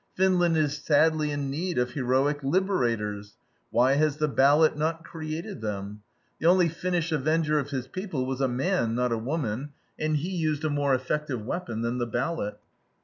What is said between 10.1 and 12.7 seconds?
he used a more effective weapon than the ballot.